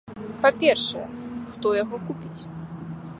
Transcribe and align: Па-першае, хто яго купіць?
Па-першае, 0.45 1.03
хто 1.57 1.67
яго 1.83 1.97
купіць? 2.07 2.39